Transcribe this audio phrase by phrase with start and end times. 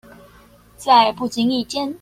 [0.77, 1.87] 在不經意間